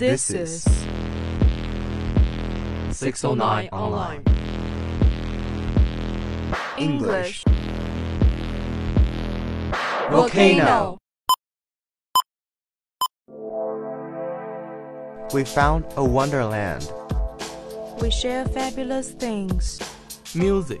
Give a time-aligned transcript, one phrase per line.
[0.00, 0.62] This is
[2.90, 4.24] 609 Online.
[6.78, 7.44] English.
[10.10, 10.96] Volcano.
[15.34, 16.90] We found a wonderland.
[18.00, 19.80] We share fabulous things.
[20.34, 20.80] Music.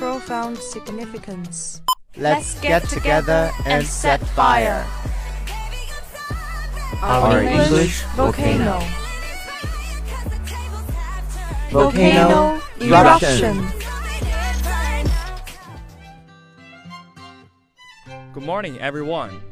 [0.00, 1.82] Profound significance.
[2.16, 4.86] Let's get together and set fire.
[7.02, 8.80] Our English English volcano.
[11.68, 13.68] Volcano eruption.
[18.32, 19.42] Good morning, everyone.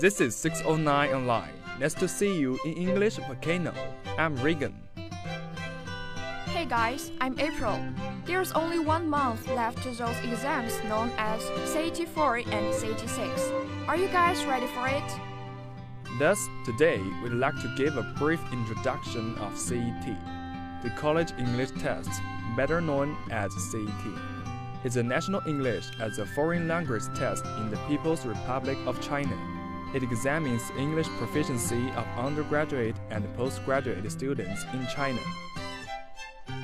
[0.00, 1.52] This is 609 Online.
[1.78, 3.74] Nice to see you in English Volcano.
[4.16, 4.80] I'm Regan.
[6.70, 7.82] Guys, I'm April.
[8.26, 13.20] There's only one month left to those exams known as CET 4 and CET 6.
[13.88, 15.02] Are you guys ready for it?
[16.20, 20.06] Thus, today we'd like to give a brief introduction of CET,
[20.84, 22.08] the College English Test,
[22.56, 24.04] better known as CET.
[24.84, 29.36] It's a national English as a foreign language test in the People's Republic of China.
[29.92, 35.20] It examines English proficiency of undergraduate and postgraduate students in China.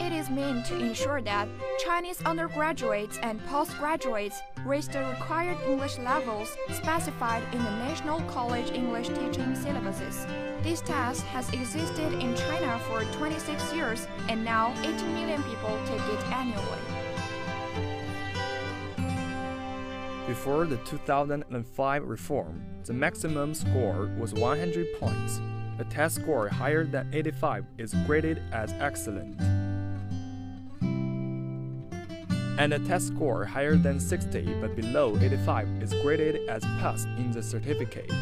[0.00, 1.48] It is meant to ensure that
[1.84, 9.08] Chinese undergraduates and postgraduates reach the required English levels specified in the National College English
[9.08, 10.26] Teaching syllabuses.
[10.62, 16.00] This test has existed in China for 26 years and now 18 million people take
[16.00, 16.78] it annually.
[20.26, 25.40] Before the 2005 reform, the maximum score was 100 points.
[25.78, 29.61] A test score higher than 85 is graded as excellent.
[32.58, 37.30] And a test score higher than 60 but below 85 is graded as pass in
[37.32, 38.12] the certificate.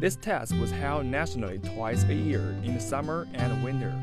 [0.00, 3.94] This test was held nationally twice a year in the summer and winter.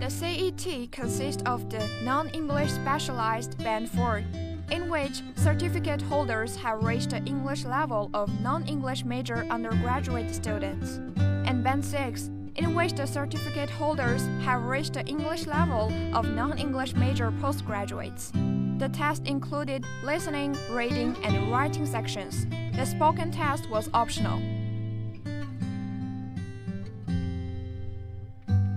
[0.00, 4.24] The CET consists of the non-English specialized Band 4,
[4.70, 11.62] in which certificate holders have reached the English level of non-English major undergraduate students, and
[11.62, 17.32] Band 6, in which the certificate holders have reached the English level of non-English major
[17.40, 18.32] postgraduates.
[18.78, 22.46] The test included listening, reading, and writing sections.
[22.74, 24.38] The spoken test was optional.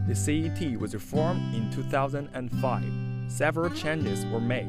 [0.08, 2.84] The CET was reformed in 2005.
[3.28, 4.68] Several changes were made,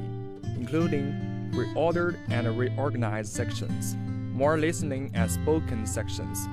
[0.57, 3.97] including reordered and reorganized sections,
[4.33, 6.47] more listening and spoken sections,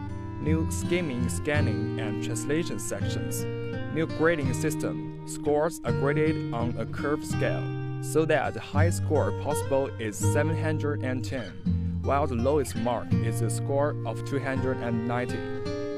[0.48, 3.44] new skimming, scanning, and translation sections,
[3.94, 5.22] new grading system.
[5.28, 7.66] Scores are graded on a curve scale,
[8.02, 13.94] so that the highest score possible is 710, while the lowest mark is a score
[14.06, 15.36] of 290.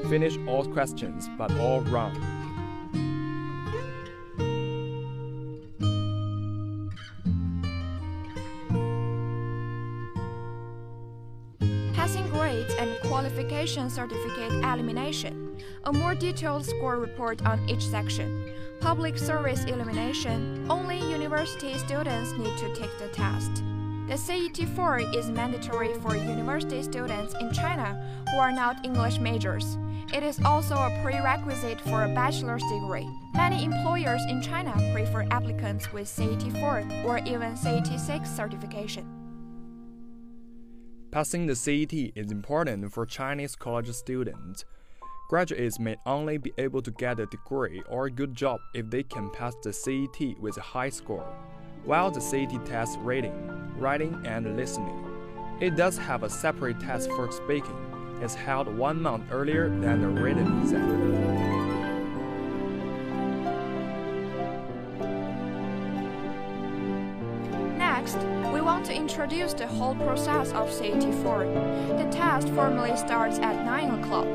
[0.08, 2.39] Finish all questions, but all wrong.
[13.74, 15.56] Certificate elimination.
[15.84, 18.52] A more detailed score report on each section.
[18.80, 20.66] Public service elimination.
[20.68, 23.62] Only university students need to take the test.
[24.08, 27.94] The CET 4 is mandatory for university students in China
[28.30, 29.76] who are not English majors.
[30.12, 33.08] It is also a prerequisite for a bachelor's degree.
[33.34, 39.06] Many employers in China prefer applicants with CET 4 or even CET 6 certification.
[41.12, 44.64] Passing the CET is important for Chinese college students.
[45.28, 49.02] Graduates may only be able to get a degree or a good job if they
[49.02, 51.26] can pass the CET with a high score,
[51.84, 53.34] while the CET tests reading,
[53.76, 55.04] writing, and listening.
[55.60, 57.76] It does have a separate test for speaking.
[58.22, 61.49] It's held one month earlier than the written exam.
[69.00, 71.96] Introduce the whole process of CET4.
[71.96, 74.26] The test formally starts at 9 o'clock.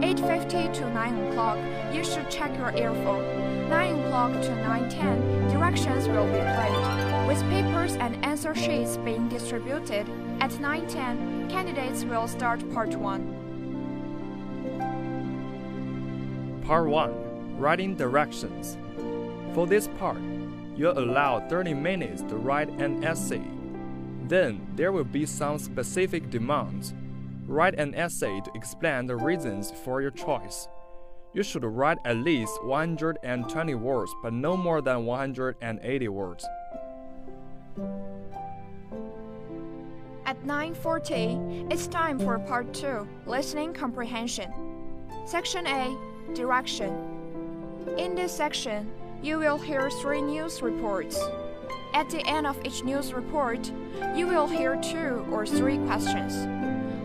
[0.00, 1.58] 8.50 to 9 o'clock,
[1.92, 3.68] you should check your earphone.
[3.68, 7.26] 9 o'clock to 9.10, directions will be played.
[7.26, 10.08] With papers and answer sheets being distributed,
[10.40, 13.20] at 9:10, candidates will start part 1.
[16.66, 17.12] Part 1
[17.58, 18.76] Writing Directions.
[19.54, 20.22] For this part,
[20.76, 23.42] you're allowed 30 minutes to write an essay.
[24.28, 26.94] Then there will be some specific demands.
[27.46, 30.66] Write an essay to explain the reasons for your choice.
[31.34, 36.46] You should write at least 120 words, but no more than 180 words.
[40.24, 44.50] At 9:40, it's time for part 2, listening comprehension.
[45.26, 45.94] Section A,
[46.34, 46.92] direction.
[47.98, 48.90] In this section,
[49.22, 51.18] you will hear three news reports.
[51.94, 53.70] At the end of each news report,
[54.16, 56.34] you will hear two or three questions.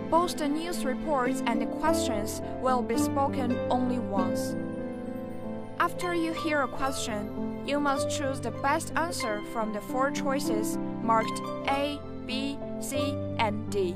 [0.10, 4.56] Both the news reports and the questions will be spoken only once.
[5.80, 10.80] After you hear a question, you must choose the best answer from the four choices
[11.04, 13.96] marked A, B, C, and D.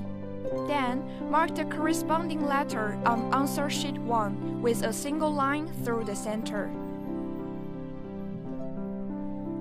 [0.68, 6.16] Then, mark the corresponding letter on answer sheet 1 with a single line through the
[6.16, 6.72] center.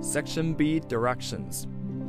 [0.02, 1.68] Section B Directions.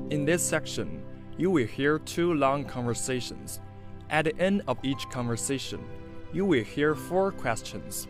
[0.10, 1.04] In this section,
[1.38, 3.62] you will hear two long conversations.
[4.10, 5.80] At the end of each conversation,
[6.34, 8.08] you will hear four questions.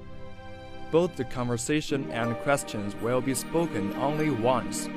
[0.89, 4.88] Both the conversation and questions will be spoken only once.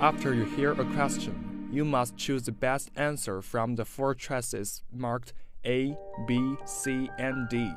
[0.00, 4.82] After you hear a question, you must choose the best answer from the four choices
[4.92, 5.32] marked
[5.66, 5.96] A,
[6.28, 7.72] B, C, and D.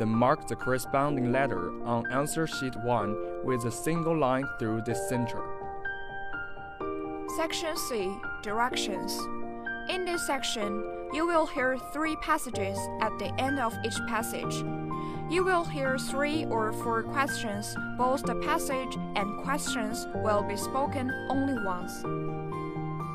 [0.00, 4.94] Then mark the corresponding letter on answer sheet 1 with a single line through the
[4.94, 5.44] center.
[7.36, 8.10] Section C
[8.40, 9.12] Directions.
[9.90, 14.64] In this section, you will hear three passages at the end of each passage.
[15.28, 17.76] You will hear three or four questions.
[17.98, 21.92] Both the passage and questions will be spoken only once.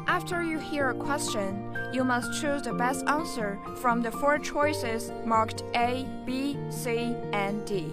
[0.07, 5.12] After you hear a question, you must choose the best answer from the four choices
[5.25, 7.92] marked A, B, C, and D.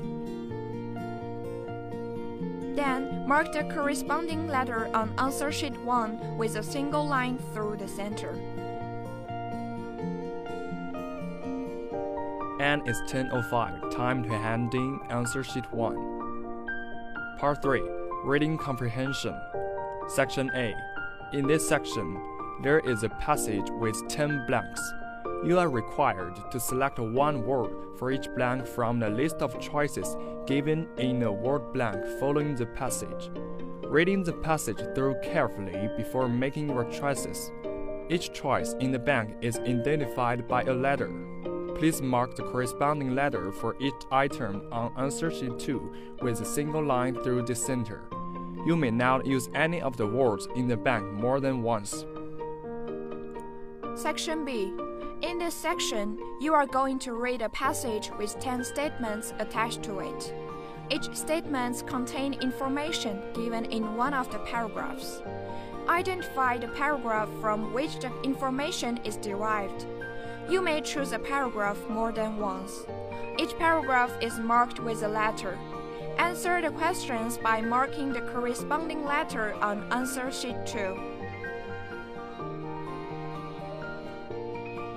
[2.77, 7.89] Then, mark the corresponding letter on answer sheet 1 with a single line through the
[7.89, 8.33] center.
[12.61, 17.37] And it's 10.05, time to hand in answer sheet 1.
[17.39, 17.83] Part 3
[18.25, 19.35] Reading Comprehension.
[20.09, 20.92] Section A.
[21.33, 22.21] In this section,
[22.63, 24.83] there is a passage with 10 blanks.
[25.43, 30.15] You are required to select one word for each blank from the list of choices
[30.47, 33.31] given in the word blank following the passage.
[33.85, 37.51] Reading the passage through carefully before making your choices.
[38.11, 41.11] Each choice in the blank is identified by a letter.
[41.77, 46.85] Please mark the corresponding letter for each item on answer sheet 2 with a single
[46.85, 48.03] line through the center.
[48.65, 52.05] You may not use any of the words in the bank more than once.
[53.95, 54.73] Section B.
[55.23, 59.99] In this section, you are going to read a passage with 10 statements attached to
[59.99, 60.35] it.
[60.91, 65.23] Each statement contains information given in one of the paragraphs.
[65.89, 69.87] Identify the paragraph from which the information is derived.
[70.49, 72.87] You may choose a paragraph more than once.
[73.39, 75.59] Each paragraph is marked with a letter.
[76.23, 80.97] Answer the questions by marking the corresponding letter on answer sheet 2.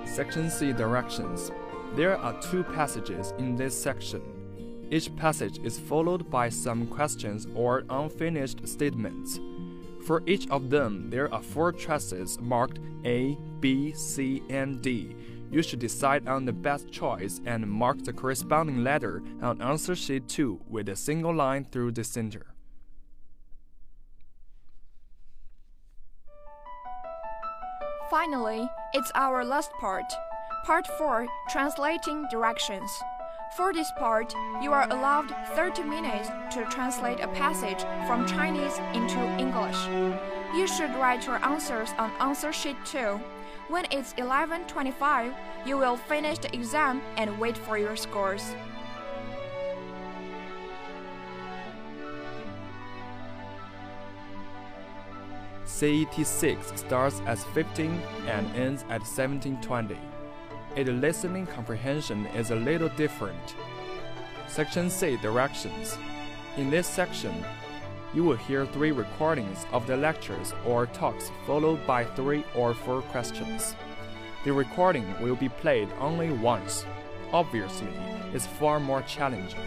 [0.04, 1.50] Section C Directions.
[1.96, 4.22] There are two passages in this section.
[4.92, 9.40] Each passage is followed by some questions or unfinished statements.
[10.06, 15.16] For each of them, there are four choices marked A, B, C, and D.
[15.50, 20.28] You should decide on the best choice and mark the corresponding letter on answer sheet
[20.28, 22.46] 2 with a single line through the center.
[28.10, 30.12] Finally, it's our last part.
[30.64, 32.90] Part 4 Translating Directions.
[33.56, 39.20] For this part, you are allowed 30 minutes to translate a passage from Chinese into
[39.38, 39.78] English.
[40.54, 43.20] You should write your answers on answer sheet 2.
[43.68, 45.34] When it's 11:25,
[45.66, 48.54] you will finish the exam and wait for your scores.
[55.64, 59.98] CET 6 starts at 15 and ends at 1720.
[60.76, 63.56] Its listening comprehension is a little different.
[64.46, 65.98] Section C Directions.
[66.56, 67.44] In this section,
[68.14, 73.02] you will hear three recordings of the lectures or talks followed by three or four
[73.02, 73.74] questions.
[74.44, 76.86] The recording will be played only once.
[77.32, 77.92] Obviously,
[78.32, 79.58] it's far more challenging.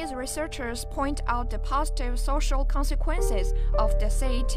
[0.00, 4.56] Chinese researchers point out the positive social consequences of the CET,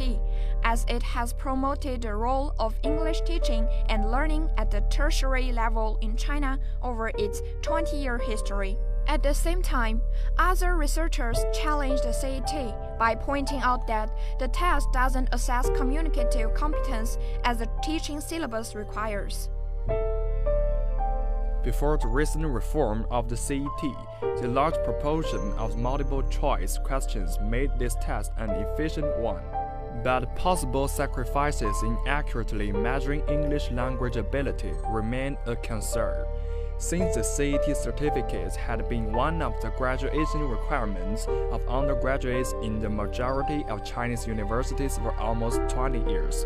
[0.63, 5.97] as it has promoted the role of English teaching and learning at the tertiary level
[6.01, 8.77] in China over its 20 year history.
[9.07, 10.01] At the same time,
[10.37, 17.17] other researchers challenge the CET by pointing out that the test doesn't assess communicative competence
[17.43, 19.49] as the teaching syllabus requires.
[21.63, 23.81] Before the recent reform of the CET,
[24.41, 29.41] the large proportion of multiple choice questions made this test an efficient one.
[30.03, 36.25] But possible sacrifices in accurately measuring English language ability remain a concern.
[36.79, 42.89] Since the CET certificates had been one of the graduation requirements of undergraduates in the
[42.89, 46.45] majority of Chinese universities for almost 20 years,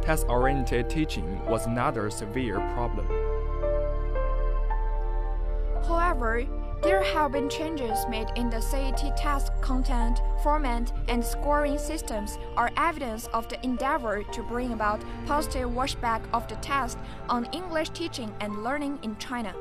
[0.00, 3.06] test oriented teaching was another severe problem.
[6.10, 6.44] However,
[6.82, 12.72] there have been changes made in the CET test content, format, and scoring systems are
[12.76, 16.98] evidence of the endeavor to bring about positive washback of the test
[17.28, 19.54] on English teaching and learning in China.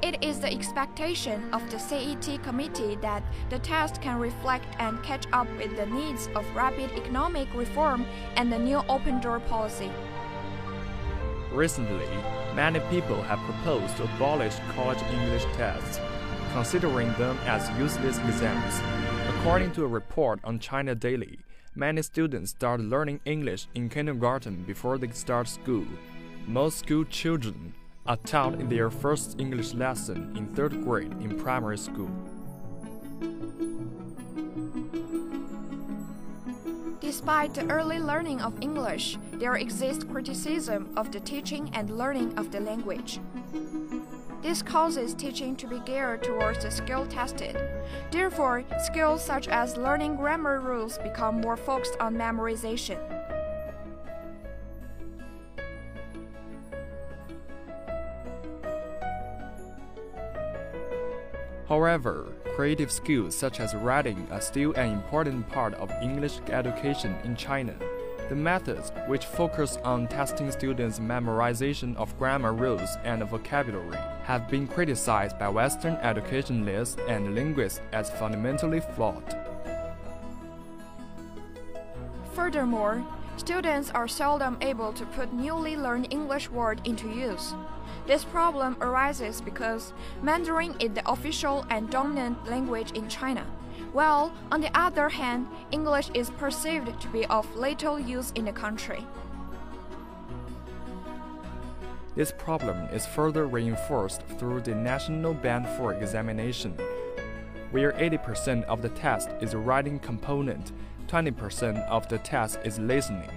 [0.00, 5.26] It is the expectation of the CET committee that the test can reflect and catch
[5.32, 9.90] up with the needs of rapid economic reform and the new open door policy.
[11.52, 12.06] Recently,
[12.60, 15.98] many people have proposed to abolish college English tests,
[16.52, 18.74] considering them as useless exams.
[19.32, 21.38] According to a report on China Daily,
[21.74, 25.86] many students start learning English in kindergarten before they start school.
[26.46, 27.72] Most school children
[28.04, 32.10] are taught their first English lesson in third grade in primary school.
[37.20, 42.50] Despite the early learning of English, there exists criticism of the teaching and learning of
[42.50, 43.20] the language.
[44.40, 47.60] This causes teaching to be geared towards the skill tested.
[48.10, 52.98] Therefore, skills such as learning grammar rules become more focused on memorization.
[61.68, 67.34] However, creative skills such as writing are still an important part of English education in
[67.34, 67.74] China.
[68.28, 74.66] The methods, which focus on testing students' memorization of grammar rules and vocabulary, have been
[74.66, 79.24] criticized by Western educationalists and linguists as fundamentally flawed.
[82.34, 83.02] Furthermore,
[83.38, 87.54] students are seldom able to put newly learned English words into use.
[88.06, 89.92] This problem arises because
[90.22, 93.46] Mandarin is the official and dominant language in China,
[93.92, 98.52] while, on the other hand, English is perceived to be of little use in the
[98.52, 99.06] country.
[102.16, 106.76] This problem is further reinforced through the National Band for Examination,
[107.70, 110.72] where 80% of the test is a writing component,
[111.06, 113.30] 20% of the test is listening,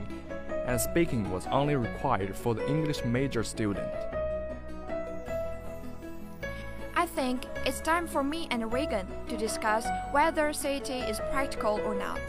[0.66, 3.88] and speaking was only required for the English major student.
[7.16, 12.20] Think it's time for me and Regan to discuss whether CET is practical or not.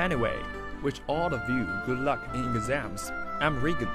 [0.00, 0.34] Anyway,
[0.82, 3.10] wish all of you good luck in exams.
[3.40, 3.88] I'm Regan.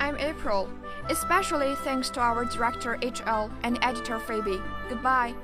[0.00, 0.68] I'm April,
[1.08, 4.60] especially thanks to our director HL and editor Phoebe.
[4.88, 5.34] Goodbye.